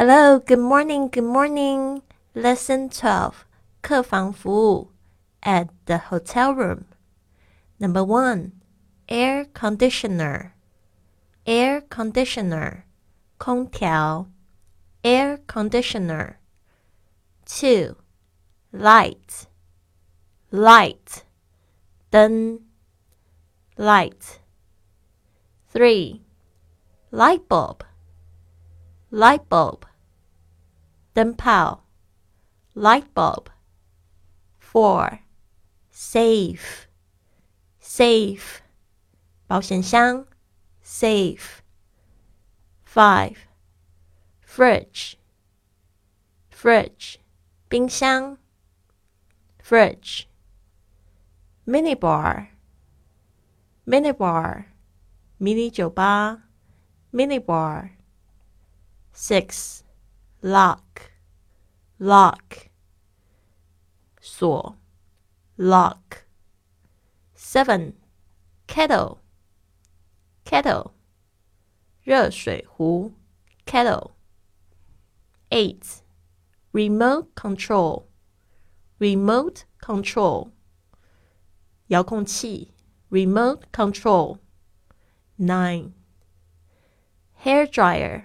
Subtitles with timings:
[0.00, 2.02] Hello, good morning, good morning.
[2.34, 3.46] Lesson 12.
[3.80, 4.92] 客房服务
[5.40, 6.84] at the hotel room.
[7.78, 8.52] Number 1.
[9.08, 10.52] Air conditioner.
[11.46, 12.82] Air conditioner.
[13.38, 14.26] 空调
[15.02, 16.36] Air conditioner.
[17.46, 17.96] 2.
[18.72, 19.46] Light.
[20.50, 21.24] Light.
[22.10, 22.60] 灯
[23.78, 24.40] Light.
[25.72, 26.20] 3.
[27.10, 27.86] Light bulb
[29.10, 29.86] light bulb,
[31.12, 31.84] 灯泡
[32.74, 33.48] light bulb.
[34.60, 35.20] 4.
[35.90, 36.86] Safe,
[37.80, 38.60] safe,
[39.46, 40.26] 保险箱
[40.84, 41.62] safe.
[42.84, 43.48] 5.
[44.42, 45.16] Fridge,
[46.50, 47.18] fridge,
[47.68, 48.38] 冰箱
[49.62, 50.26] fridge.
[51.66, 52.48] Minibar,
[53.86, 54.66] minibar,
[55.38, 56.42] mini 酒吧
[57.12, 57.90] minibar.
[59.12, 59.82] Six,
[60.42, 61.12] lock,
[61.98, 62.68] lock.
[64.20, 64.76] 锁
[65.56, 66.26] lock.
[67.34, 67.94] Seven,
[68.66, 69.18] kettle,
[70.44, 70.92] kettle.
[72.02, 73.12] 热水壶
[73.64, 74.12] kettle.
[75.50, 76.02] Eight,
[76.72, 78.06] remote control,
[78.98, 80.52] remote control.
[81.88, 82.72] 遥控器
[83.10, 84.38] remote control.
[85.38, 85.92] Nine,
[87.34, 88.24] hair dryer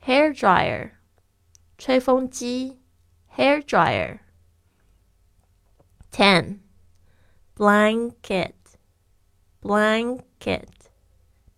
[0.00, 0.92] hair dryer,
[1.78, 2.80] 吹风机
[3.36, 4.20] hair dryer.
[6.10, 6.60] Ten,
[7.56, 8.54] blanket,
[9.60, 10.68] blanket,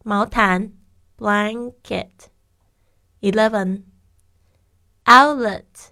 [0.05, 0.73] 毛毯
[1.19, 2.31] blanket.
[3.21, 3.85] Eleven,
[5.05, 5.91] outlet,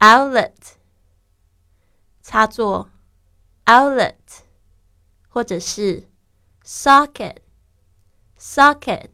[0.00, 0.76] outlet,
[2.22, 2.90] 插座
[3.66, 4.14] outlet，
[5.28, 6.08] 或者是
[6.64, 7.36] socket,
[8.38, 9.10] socket。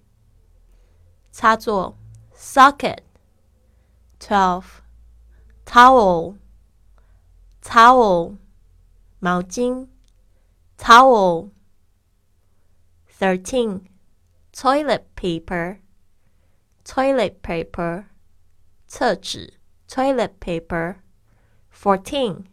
[1.37, 1.97] 插座
[2.35, 3.01] socket.
[4.19, 4.83] Twelve
[5.65, 6.37] towel
[7.61, 8.37] towel
[9.21, 9.89] 毛巾
[10.79, 11.51] towel.
[13.09, 13.89] Thirteen
[14.53, 15.79] toilet paper
[16.85, 18.07] toilet paper
[18.87, 19.55] 厕纸
[19.89, 20.97] toilet paper.
[21.71, 22.47] Fourteen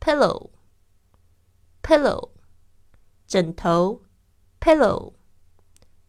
[0.00, 0.50] pillow
[1.82, 2.30] pillow
[3.26, 4.02] 枕头
[4.60, 5.14] pillow.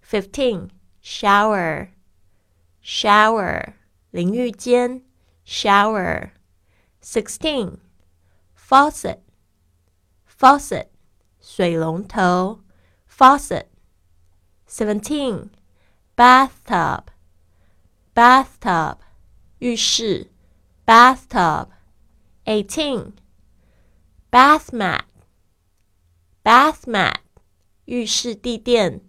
[0.01, 1.89] Fifteen shower
[2.83, 3.73] shower
[4.11, 5.03] 淋浴间
[5.45, 6.31] shower
[7.01, 7.77] sixteen
[8.55, 9.19] faucet
[10.25, 10.87] faucet
[11.41, 12.61] 水龙头
[13.07, 13.65] faucet
[14.67, 15.49] seventeen
[16.15, 17.05] bathtub
[18.13, 18.97] bathtub
[19.59, 20.31] 浴室
[20.85, 21.67] bathtub
[22.45, 23.13] eighteen
[24.31, 25.05] bath mat
[26.43, 27.19] bath mat
[27.85, 29.01] 浴室地垫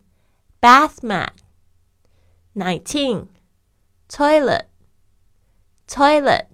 [0.60, 1.32] bath mat
[2.54, 3.28] nineteen
[4.07, 4.67] Toilet
[5.87, 6.47] toilet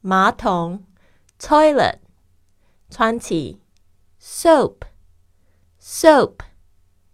[0.00, 0.84] 马桶
[1.38, 1.98] toilet
[2.90, 3.58] twenty
[4.18, 4.84] soap
[5.78, 6.42] soap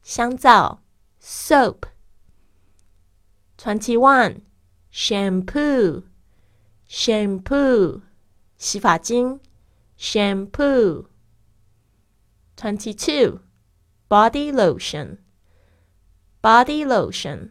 [0.03, 0.81] 香皂
[1.21, 1.87] soap
[3.57, 4.43] twenty one
[4.91, 6.03] shampoo
[6.89, 8.03] shampoo
[8.57, 9.41] 洗发精
[9.99, 11.07] shampoo
[12.57, 13.41] twenty two
[14.09, 15.19] body lotion
[16.43, 17.51] body lotion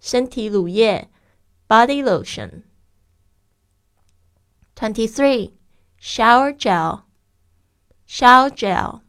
[0.00, 1.10] 身体乳液
[1.73, 2.63] body lotion.
[4.75, 5.53] Twenty three
[5.99, 7.03] shower gel
[8.07, 9.01] shower gel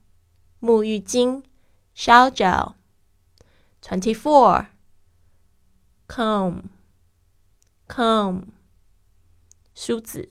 [0.61, 1.43] 沐浴巾
[1.95, 2.75] shower gel.
[3.81, 4.67] Twenty four
[6.09, 6.65] comb
[7.89, 8.49] comb
[9.75, 10.31] 梳子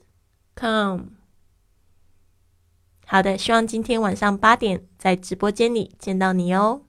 [0.55, 1.11] comb。
[3.05, 6.83] 好的，希望今天晚上八点在直播间里见到你哦。